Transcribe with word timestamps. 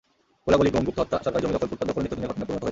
গোলাগুলি, 0.45 0.69
গুম, 0.73 0.83
গুপ্তহত্যা, 0.87 1.17
সরকারি 1.25 1.41
জমি 1.43 1.53
দখল, 1.55 1.61
ফুটপাত 1.71 1.87
দখল 1.89 1.99
নিত্যদিনের 2.03 2.29
ঘটনায় 2.31 2.47
পরিণত 2.47 2.61
হয়েছে। 2.63 2.69